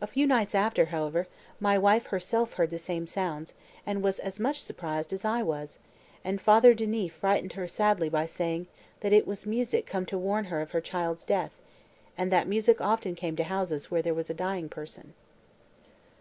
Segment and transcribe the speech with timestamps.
[0.00, 1.28] A few nights after, however,
[1.60, 3.54] my wife herself heard the same sounds,
[3.86, 5.78] and was as much surprised as I was,
[6.24, 8.66] and Father Denis frightened her sadly by saying,
[8.98, 11.52] that it was music come to warn her of her child's death,
[12.18, 15.14] and that music often came to houses where there was a dying person."